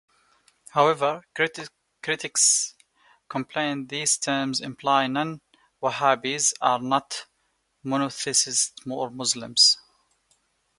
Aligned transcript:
However, 0.69 1.21
critics 2.01 2.73
complain 3.29 3.85
these 3.85 4.17
terms 4.17 4.59
imply 4.59 5.05
non-Wahhabis 5.05 6.53
are 6.59 6.79
not 6.79 7.27
monotheists 7.83 8.71
or 8.89 9.11
Muslims. 9.11 9.77